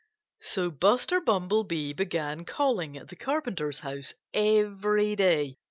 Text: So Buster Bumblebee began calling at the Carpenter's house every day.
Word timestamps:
So 0.41 0.71
Buster 0.71 1.19
Bumblebee 1.21 1.93
began 1.93 2.43
calling 2.43 2.97
at 2.97 3.09
the 3.09 3.15
Carpenter's 3.15 3.81
house 3.81 4.15
every 4.33 5.15
day. 5.15 5.57